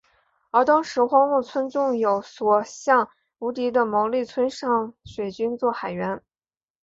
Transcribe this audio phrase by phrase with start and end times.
[0.49, 3.07] 而当时荒木村重有所向
[3.37, 6.23] 无敌的毛利村上水军作海援。